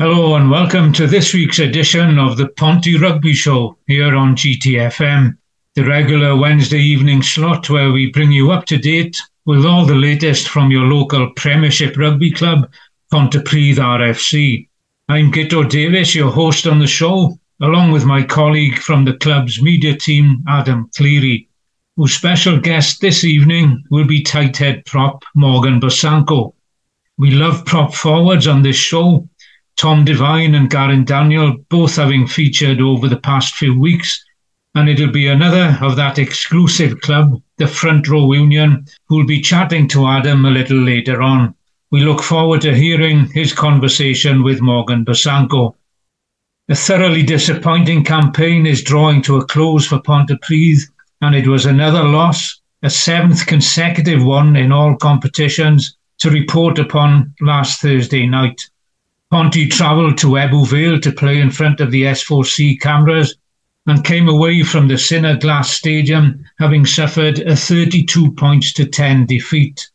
[0.00, 5.36] Hello and welcome to this week's edition of the Ponty Rugby Show here on GTFM,
[5.74, 9.96] the regular Wednesday evening slot where we bring you up to date with all the
[9.96, 12.70] latest from your local Premiership rugby club,
[13.12, 14.68] Pontypridd RFC.
[15.08, 19.60] I'm Guto Davies, your host on the show, along with my colleague from the club's
[19.60, 21.48] media team, Adam Cleary,
[21.96, 26.54] whose special guest this evening will be tight head prop Morgan Bosanko.
[27.16, 29.28] We love prop forwards on this show
[29.78, 34.24] Tom Devine and Garen Daniel both having featured over the past few weeks.
[34.74, 39.86] And it'll be another of that exclusive club, the Front Row Union, who'll be chatting
[39.88, 41.54] to Adam a little later on.
[41.92, 45.76] We look forward to hearing his conversation with Morgan Bosanko.
[46.68, 50.80] A thoroughly disappointing campaign is drawing to a close for Pontypridd,
[51.20, 57.32] and it was another loss, a seventh consecutive one in all competitions, to report upon
[57.40, 58.60] last Thursday night.
[59.30, 63.36] Ponty travelled to Ebbw Vale to play in front of the S4C cameras
[63.86, 69.26] and came away from the Cinna Glass Stadium having suffered a 32 points to 10
[69.26, 69.90] defeat.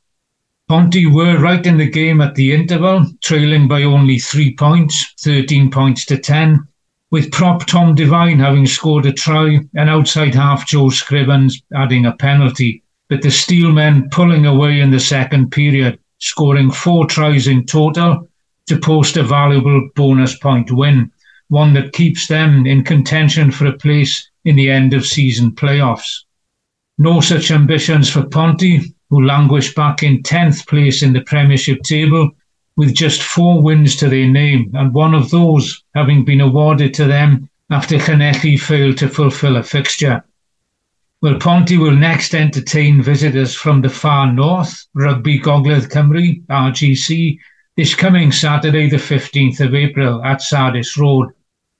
[0.68, 5.72] Ponty were right in the game at the interval, trailing by only three points, 13
[5.72, 6.68] points to 10,
[7.10, 12.16] with prop Tom Devine having scored a try and outside half Joe Scrivens adding a
[12.18, 18.30] penalty, but the Steelmen pulling away in the second period, scoring four tries in total
[18.68, 21.12] to post a valuable bonus point win,
[21.50, 26.24] one that keeps them in contention for a place in the end of season playoffs.
[26.98, 32.32] No such ambitions for Ponty, who languish back in 10th place in the Premiership table
[32.76, 37.06] with just four wins to their name, and one of those having been awarded to
[37.06, 40.24] them after Llanelli failed to fulfil a fixture.
[41.22, 47.40] Well, Ponty will next entertain visitors from the far north, Rugby Gogledd Cymru, RGC,
[47.76, 51.30] this coming Saturday, the 15th of April at Sardis Road.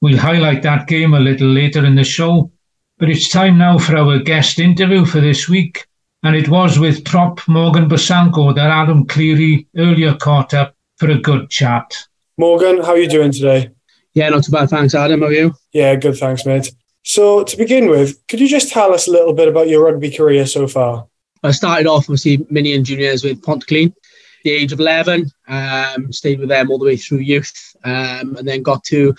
[0.02, 2.52] We'll highlight that game a little later in the show,
[2.98, 5.86] but it's time now for our guest interview for this week.
[6.24, 11.20] And it was with prop Morgan Bosanko that Adam Cleary earlier caught up for a
[11.20, 12.08] good chat.
[12.38, 13.70] Morgan, how are you doing today?
[14.14, 14.70] Yeah, not too bad.
[14.70, 15.22] Thanks, Adam.
[15.22, 15.54] How are you?
[15.74, 16.18] Yeah, good.
[16.18, 16.74] Thanks, mate.
[17.04, 20.10] So, to begin with, could you just tell us a little bit about your rugby
[20.10, 21.08] career so far?
[21.44, 23.94] I started off, obviously, mini and juniors with Pontyclun
[24.44, 28.48] the age of 11, um, stayed with them all the way through youth, um, and
[28.48, 29.16] then got to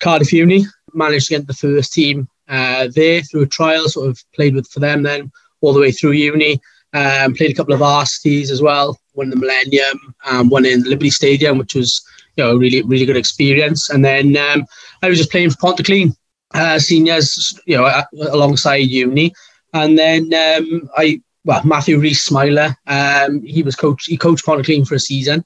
[0.00, 4.22] Cardiff Uni, managed to get the first team uh, there through a trial, sort of
[4.34, 6.60] played with for them then all the way through uni.
[6.94, 11.08] Um, played a couple of varsities as well, won the Millennium, um, one in Liberty
[11.08, 12.04] Stadium, which was
[12.36, 13.88] you know a really really good experience.
[13.88, 14.66] And then um,
[15.02, 16.14] I was just playing for Pontyclun
[16.52, 19.32] uh, seniors, you know, alongside uni.
[19.72, 22.76] And then um, I well, Matthew Rees Smiler.
[22.86, 24.04] Um, he was coach.
[24.04, 25.44] He coached Pontyclun for a season.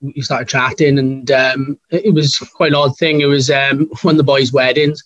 [0.00, 3.20] We started chatting, and um, it was quite an odd thing.
[3.20, 5.02] It was um, one of the boys' weddings,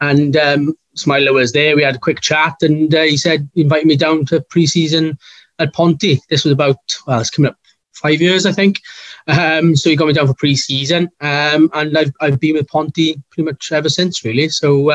[0.00, 1.76] and um, Smiler was there.
[1.76, 5.18] We had a quick chat, and uh, he said he invited me down to pre-season
[5.58, 6.20] at Ponty.
[6.28, 7.56] This was about well, it's coming up
[7.92, 8.80] five years, I think.
[9.26, 13.22] Um, so he got me down for pre-season, um, and I've I've been with Ponty
[13.30, 14.48] pretty much ever since, really.
[14.48, 14.90] So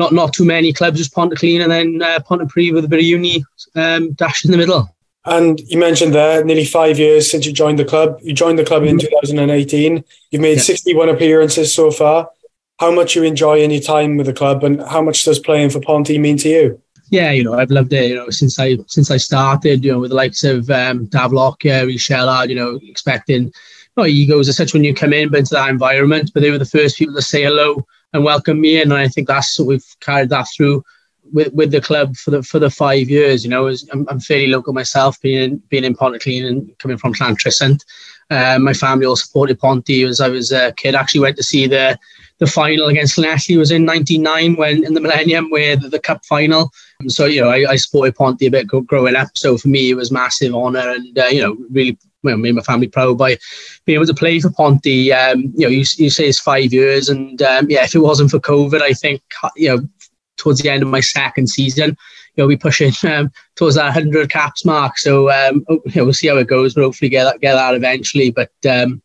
[0.00, 3.04] not not too many clubs, just Pontyclun and then uh, Pontypridd with a bit of
[3.04, 3.44] uni
[3.76, 4.92] um, dash in the middle.
[5.26, 8.18] And you mentioned there nearly five years since you joined the club.
[8.22, 9.26] You joined the club in mm-hmm.
[9.26, 10.02] 2018.
[10.30, 10.62] You've made yeah.
[10.62, 12.30] 61 appearances so far.
[12.78, 15.80] How much you enjoy any time with the club, and how much does playing for
[15.80, 16.82] Ponty mean to you?
[17.10, 18.08] Yeah, you know, I've loved it.
[18.08, 21.32] You know, since I since I started, you know, with the likes of um, Dav
[21.32, 23.52] Lockyer, Shellard, you know, expecting
[23.98, 26.30] no egos as such when you come in, but into that environment.
[26.32, 28.92] But they were the first people to say hello and welcome me in.
[28.92, 30.84] And I think that's what we've carried that through
[31.32, 33.44] with, with the club for the for the five years.
[33.44, 37.14] You know, I'm, I'm fairly local myself, being in, being in Pontyclun and coming from
[37.14, 37.84] Llantrisant.
[38.30, 40.94] Uh, my family all supported Ponty as I was a kid.
[40.94, 41.98] Actually went to see the
[42.38, 46.24] the final against Llanelli was in '99 when in the Millennium, where the, the cup
[46.24, 46.70] final.
[47.08, 49.28] So you know, I, I supported Ponty a bit growing up.
[49.34, 52.62] So for me, it was massive honour, and uh, you know, really well, made my
[52.62, 53.36] family proud by
[53.84, 55.12] being able to play for Ponty.
[55.12, 58.30] Um, you know, you, you say it's five years, and um, yeah, if it wasn't
[58.30, 59.22] for COVID, I think
[59.56, 59.88] you know
[60.36, 64.30] towards the end of my second season, you know, we pushing um, towards that hundred
[64.30, 64.98] caps mark.
[64.98, 67.74] So um, you know, we'll see how it goes, but hopefully get that get that
[67.74, 68.30] eventually.
[68.30, 69.02] But um,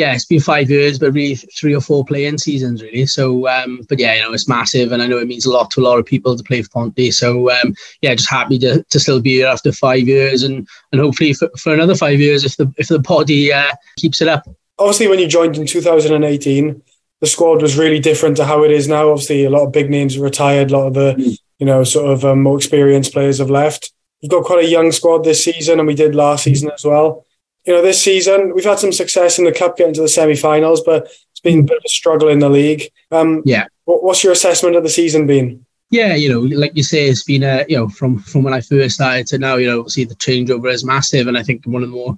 [0.00, 3.04] yeah, it's been five years, but really three or four playing seasons, really.
[3.04, 5.70] So, um, but yeah, you know, it's massive, and I know it means a lot
[5.72, 7.10] to a lot of people to play for Ponty.
[7.10, 11.00] So, um, yeah, just happy to, to still be here after five years, and and
[11.02, 14.48] hopefully for, for another five years if the if the body uh, keeps it up.
[14.78, 16.82] Obviously, when you joined in 2018,
[17.20, 19.10] the squad was really different to how it is now.
[19.10, 21.38] Obviously, a lot of big names retired, a lot of the mm.
[21.58, 23.92] you know sort of um, more experienced players have left.
[24.22, 27.26] You've got quite a young squad this season, and we did last season as well
[27.66, 30.82] you know, this season we've had some success in the cup, getting to the semi-finals,
[30.82, 32.90] but It's been a bit of a struggle in the league.
[33.10, 33.66] Um, yeah.
[33.84, 35.64] What, what's your assessment of the season been?
[35.90, 38.60] Yeah, you know, like you say, it's been a you know from from when I
[38.60, 41.82] first started to now, you know, obviously the changeover is massive, and I think one
[41.82, 42.14] of the more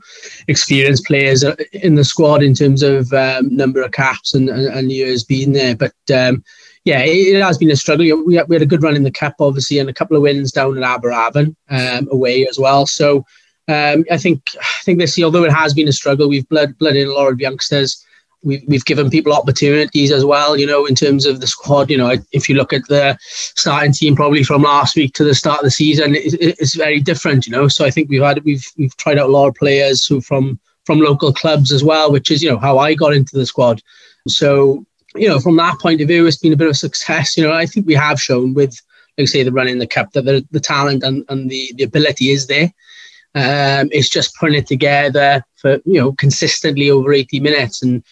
[0.47, 1.43] experienced players
[1.73, 5.53] in the squad in terms of um, number of caps and, and, and years being
[5.53, 5.75] there.
[5.75, 6.45] But um,
[6.85, 8.05] yeah, it, it, has been a struggle.
[8.27, 10.23] We had, we had a good run in the cup, obviously, and a couple of
[10.23, 12.85] wins down at Aberavon um, away as well.
[12.85, 13.25] So
[13.69, 16.77] um, I think I think this year, although it has been a struggle, we've bled,
[16.79, 18.05] bled in a lot of youngsters
[18.43, 21.91] we've, we've given people opportunities as well, you know, in terms of the squad.
[21.91, 25.35] You know, if you look at the starting team probably from last week to the
[25.35, 27.69] start of the season, it, it's very different, you know.
[27.69, 30.59] So I think we've had we've we've tried out a lot of players who from
[30.85, 33.81] from local clubs as well, which is you know how I got into the squad.
[34.29, 34.85] So
[35.15, 37.37] you know, from that point of view, it's been a bit of a success.
[37.37, 38.81] You know, I think we have shown with,
[39.19, 42.31] like say, the running the cup that the, the talent and, and the, the ability
[42.31, 42.73] is there.
[43.35, 48.03] Um, it's just putting it together for you know consistently over 80 minutes and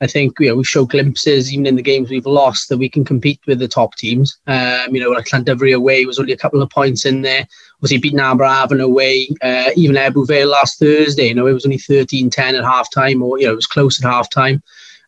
[0.00, 2.88] I think you know, we show glimpses even in the games we've lost that we
[2.88, 4.38] can compete with the top teams.
[4.46, 7.46] Um, you know, like Llandovery away was only a couple of points in there.
[7.76, 11.28] Obviously, beating Aberavon away, uh, even Ebbw Vale last Thursday.
[11.28, 14.02] You know, it was only 13-10 at half time, or you know, it was close
[14.02, 14.62] at half time.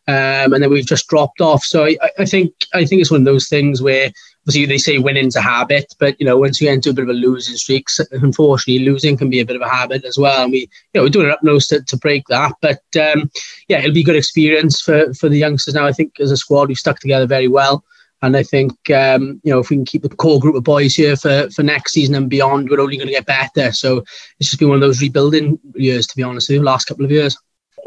[0.07, 1.63] Um, and then we've just dropped off.
[1.63, 4.11] So I, I think I think it's one of those things where
[4.43, 7.03] obviously they say winning's a habit, but you know once you get into a bit
[7.03, 10.43] of a losing streak, unfortunately losing can be a bit of a habit as well.
[10.43, 12.53] And we, you know, we're doing up nose to, to break that.
[12.61, 13.29] But um,
[13.67, 15.85] yeah, it'll be a good experience for for the youngsters now.
[15.85, 17.83] I think as a squad we've stuck together very well.
[18.23, 20.95] And I think um, you know if we can keep the core group of boys
[20.95, 23.71] here for, for next season and beyond, we're only going to get better.
[23.71, 24.03] So
[24.39, 27.05] it's just been one of those rebuilding years, to be honest with you, last couple
[27.05, 27.37] of years.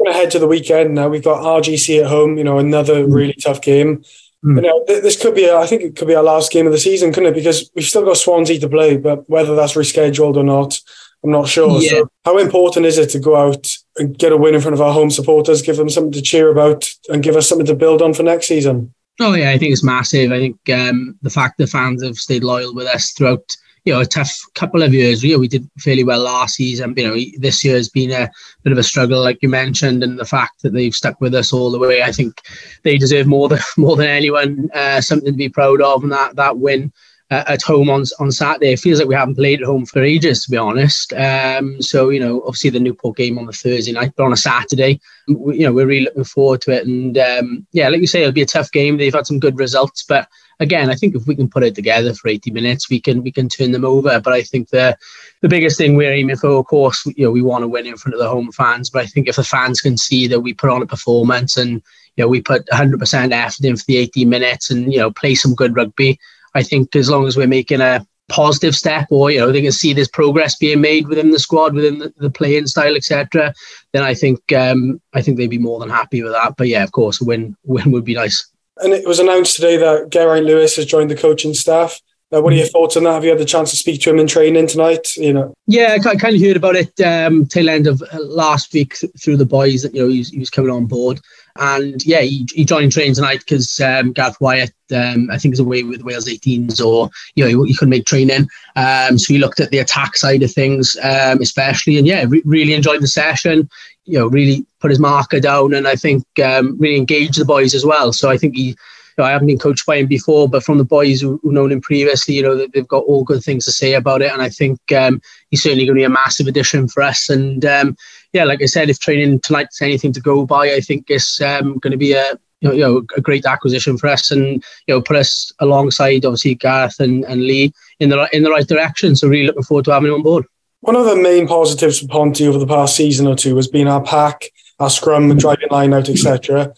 [0.05, 2.37] Ahead to the weekend now, we've got RGC at home.
[2.37, 4.03] You know, another really tough game.
[4.45, 4.57] Mm.
[4.57, 6.71] You know, this could be, a, I think it could be our last game of
[6.71, 7.35] the season, couldn't it?
[7.35, 10.79] Because we've still got Swansea to play, but whether that's rescheduled or not,
[11.23, 11.81] I'm not sure.
[11.81, 11.89] Yeah.
[11.89, 14.81] So, how important is it to go out and get a win in front of
[14.81, 18.03] our home supporters, give them something to cheer about, and give us something to build
[18.03, 18.93] on for next season?
[19.19, 20.31] Oh yeah, I think it's massive.
[20.31, 24.01] I think um, the fact the fans have stayed loyal with us throughout you know,
[24.01, 25.23] a tough couple of years.
[25.23, 26.95] You know, we did fairly well last season.
[26.97, 28.29] You know, this year has been a
[28.63, 31.53] bit of a struggle, like you mentioned, and the fact that they've stuck with us
[31.53, 32.01] all the way.
[32.01, 32.41] I think
[32.83, 34.69] they deserve more than more than anyone.
[34.73, 36.91] Uh, something to be proud of, and that that win.
[37.31, 38.73] Uh, at home on on Saturday.
[38.73, 41.11] It feels like we haven't played at home for ages, to be honest.
[41.13, 44.37] Um, so you know, obviously the Newport game on the Thursday night, but on a
[44.37, 46.85] Saturday, we, you know, we're really looking forward to it.
[46.85, 48.97] And um, yeah, like you say, it'll be a tough game.
[48.97, 50.29] They've had some good results, but
[50.59, 53.31] again, I think if we can put it together for 80 minutes, we can we
[53.31, 54.19] can turn them over.
[54.19, 54.97] But I think the
[55.41, 57.97] the biggest thing we're aiming for, of course, you know, we want to win in
[57.97, 58.89] front of the home fans.
[58.89, 61.81] But I think if the fans can see that we put on a performance and
[62.15, 65.35] you know we put 100% effort in for the 80 minutes and you know play
[65.35, 66.19] some good rugby,
[66.53, 69.71] I think as long as we're making a positive step or you know they can
[69.71, 73.53] see this progress being made within the squad within the, the playing style etc
[73.93, 76.83] then i think um i think they'd be more than happy with that but yeah
[76.83, 80.45] of course a win win would be nice and it was announced today that Geraint
[80.45, 81.99] Lewis has joined the coaching staff.
[82.33, 83.13] Uh, what are your thoughts on that?
[83.13, 85.15] Have you had the chance to speak to him in training tonight?
[85.15, 85.53] You know.
[85.67, 89.37] Yeah, I kind of heard about it um, tail end of uh, last week through
[89.37, 91.21] the boys that you know he was, he was coming on board,
[91.57, 95.59] and yeah, he, he joined training tonight because um, Gareth Wyatt, um, I think, is
[95.59, 98.47] away with Wales 18s, or you know he, he couldn't make training.
[98.75, 102.43] Um, so he looked at the attack side of things, um, especially, and yeah, re-
[102.45, 103.69] really enjoyed the session
[104.05, 107.73] you know, really put his marker down and I think um, really engaged the boys
[107.73, 108.13] as well.
[108.13, 108.75] So I think he,
[109.17, 111.71] know, I haven't been coached by him before, but from the boys who, who known
[111.71, 114.31] him previously, you know, they've got all good things to say about it.
[114.31, 117.29] And I think um, he's certainly going to be a massive addition for us.
[117.29, 117.95] And um,
[118.33, 121.77] yeah, like I said, if training tonight's anything to go by, I think it's um,
[121.77, 124.95] going to be a, you know, you know, a great acquisition for us and you
[124.95, 129.15] know put us alongside obviously Gareth and, and Lee in the in the right direction.
[129.15, 130.45] So really looking forward to having him on board.
[130.81, 133.87] One of the main positives for Ponty over the past season or two has been
[133.87, 134.45] our pack,
[134.79, 136.73] our scrum, driving line out, etc.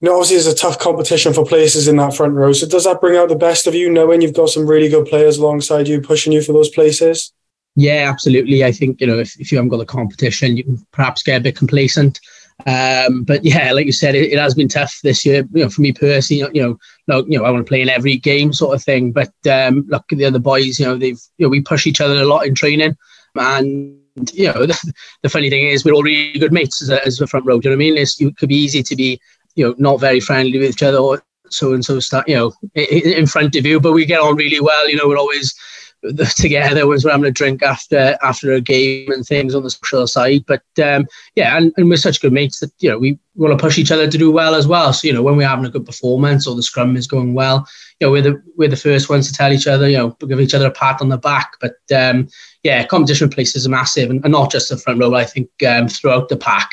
[0.00, 2.52] You know, obviously, there's a tough competition for places in that front row.
[2.52, 5.06] So, does that bring out the best of you, knowing you've got some really good
[5.06, 7.32] players alongside you, pushing you for those places?
[7.76, 8.64] Yeah, absolutely.
[8.64, 11.40] I think you know if, if you haven't got the competition, you can perhaps get
[11.40, 12.18] a bit complacent.
[12.66, 15.46] Um, but yeah, like you said, it, it, has been tough this year.
[15.52, 16.78] You know, for me personally, you know,
[17.08, 19.12] look, you know, I want to play in every game, sort of thing.
[19.12, 22.00] But um, look, at the other boys, you know, they've, you know, we push each
[22.00, 22.96] other a lot in training.
[23.34, 23.98] And
[24.32, 27.20] you know, the, the funny thing is, we're all really good mates as a, as
[27.20, 27.60] a front row.
[27.60, 27.98] Do you know what I mean?
[27.98, 29.20] It's, it could be easy to be,
[29.54, 32.52] you know, not very friendly with each other or so and so start, you know,
[32.74, 34.88] in front of you, but we get on really well.
[34.88, 35.54] You know, we're always
[36.36, 40.44] together we're having a drink after after a game and things on the social side.
[40.46, 43.62] But um, yeah, and, and we're such good mates that you know we want to
[43.62, 44.92] push each other to do well as well.
[44.92, 47.66] So you know when we're having a good performance or the scrum is going well,
[48.00, 50.40] you know we're the we're the first ones to tell each other, you know, give
[50.40, 51.52] each other a pat on the back.
[51.60, 52.28] But um,
[52.62, 55.14] yeah, competition places are massive, and, and, not just the front row.
[55.14, 56.70] I think um, throughout the pack.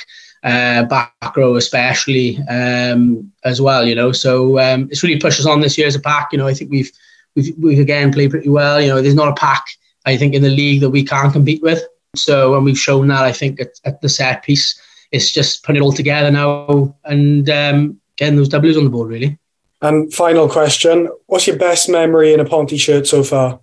[0.47, 3.85] Uh, back row especially um, as well.
[3.85, 6.29] You know, so um, it's really pushed us on this year as a pack.
[6.31, 6.91] You know, I think we've
[7.35, 8.79] we've we've again played pretty well.
[8.81, 9.65] You know, there's not a pack
[10.05, 11.83] I think in the league that we can't compete with.
[12.15, 14.79] So and we've shown that I think at, at the set piece,
[15.11, 19.09] it's just putting it all together now and um, getting those W's on the board
[19.09, 19.37] really.
[19.81, 23.59] And final question: What's your best memory in a Ponty shirt so far?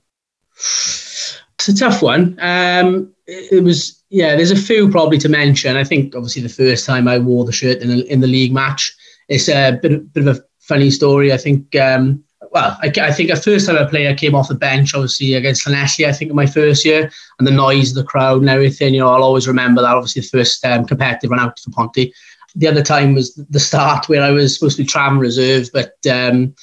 [1.66, 2.38] It's a tough one.
[2.40, 4.36] Um, it, it was yeah.
[4.36, 5.76] There's a few probably to mention.
[5.76, 8.52] I think obviously the first time I wore the shirt in a, in the league
[8.52, 8.94] match.
[9.28, 11.32] It's a bit of, bit of a funny story.
[11.32, 14.48] I think um, well, I, I, think the first time I played, I came off
[14.48, 17.96] the bench, obviously against Llanelli, I think in my first year, and the noise of
[17.96, 18.92] the crowd and everything.
[18.92, 19.94] You know, I'll always remember that.
[19.94, 22.12] Obviously, the first um, competitive run out for Ponty.
[22.54, 25.94] The other time was the start where I was supposed to be tram reserve, but
[26.10, 26.54] um,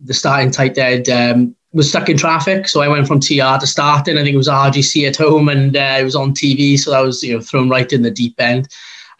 [0.00, 3.66] the starting tight end um, was stuck in traffic, so I went from TR to
[3.66, 4.18] starting.
[4.18, 7.00] I think it was RGC at home, and uh, it was on TV, so I
[7.00, 8.68] was you know thrown right in the deep end.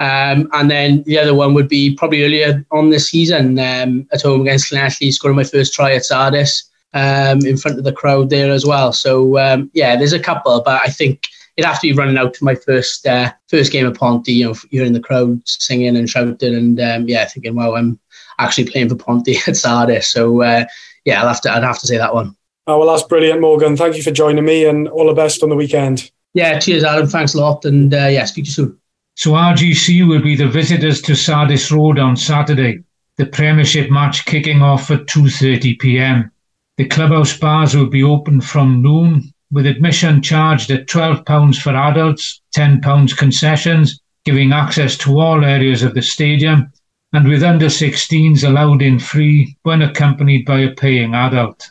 [0.01, 4.23] Um, and then the other one would be probably earlier on this season um, at
[4.23, 8.29] home against Llanelli, scoring my first try at Sardis um, in front of the crowd
[8.29, 8.93] there as well.
[8.93, 12.35] So um, yeah, there's a couple, but I think it'd have to be running out
[12.35, 14.33] to my first uh, first game of Ponty.
[14.33, 18.01] You know, you're in the crowd singing and shouting, and um, yeah, thinking, wow, I'm
[18.41, 20.09] actually playing for Ponty at Sardis.
[20.09, 20.65] So uh,
[21.05, 22.37] yeah, I'll have to I'd have to say that one.
[22.69, 23.79] Oh, well, that's brilliant, Morgan.
[23.79, 26.11] Thank you for joining me, and all the best on the weekend.
[26.35, 27.07] Yeah, cheers, Adam.
[27.07, 28.79] Thanks a lot, and uh, yeah, speak to you soon.
[29.15, 32.85] So RGC will be the visitors to Sardis Road on Saturday,
[33.17, 36.31] the Premiership match kicking off at 2.30pm.
[36.77, 42.43] The clubhouse bars will be open from noon, with admission charged at £12 for adults,
[42.55, 46.71] £10 concessions, giving access to all areas of the stadium,
[47.15, 51.71] and with under 16s allowed in free when accompanied by a paying adult.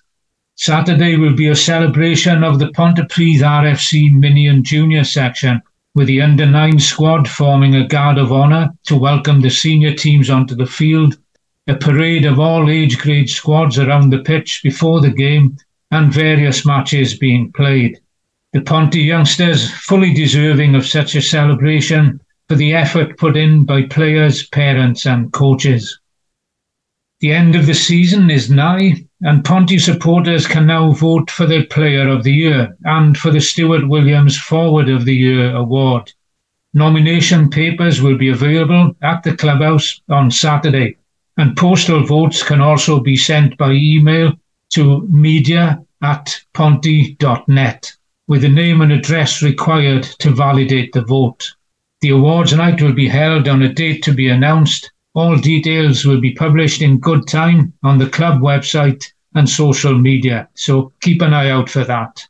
[0.60, 5.62] Saturday will be a celebration of the Pontypridd RFC Mini and Junior section
[5.94, 10.32] with the under nine squad forming a guard of honour to welcome the senior teams
[10.32, 11.16] onto the field,
[11.68, 15.56] a parade of all age grade squads around the pitch before the game,
[15.92, 18.00] and various matches being played.
[18.54, 23.84] The Ponty youngsters fully deserving of such a celebration for the effort put in by
[23.84, 26.00] players, parents, and coaches.
[27.20, 31.65] The end of the season is nigh, and Ponty supporters can now vote for their
[31.65, 36.13] Player of the Year and for the Stewart Williams Forward of the Year award.
[36.74, 40.97] Nomination papers will be available at the clubhouse on Saturday,
[41.38, 44.33] and postal votes can also be sent by email
[44.74, 47.91] to media at ponty.net
[48.27, 51.53] with the name and address required to validate the vote.
[52.01, 56.21] The awards night will be held on a date to be announced all details will
[56.21, 61.33] be published in good time on the club website and social media, so keep an
[61.33, 62.24] eye out for that.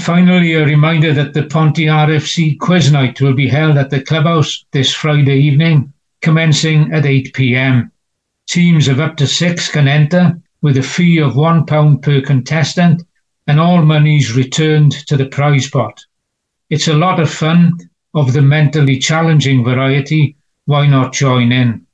[0.00, 4.66] Finally, a reminder that the Ponty RFC quiz night will be held at the clubhouse
[4.72, 7.90] this Friday evening, commencing at 8 pm.
[8.46, 13.04] Teams of up to six can enter with a fee of £1 per contestant
[13.46, 16.04] and all monies returned to the prize pot.
[16.68, 17.78] It's a lot of fun
[18.12, 20.36] of the mentally challenging variety.
[20.66, 21.85] Why not join in?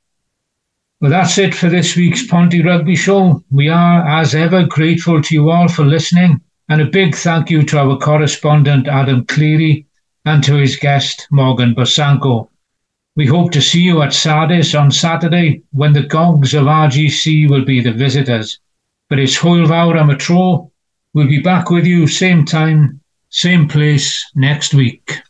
[1.02, 3.42] Well, that's it for this week's Ponty Rugby Show.
[3.50, 7.64] We are, as ever, grateful to you all for listening, and a big thank you
[7.64, 9.84] to our correspondent Adam Cleary
[10.24, 12.50] and to his guest Morgan Bosanko.
[13.16, 17.64] We hope to see you at Sardis on Saturday when the Gogs of RGC will
[17.64, 18.60] be the visitors.
[19.10, 20.68] But it's Hwyl Fawr am y.
[21.14, 25.22] We'll be back with you same time, same place next week.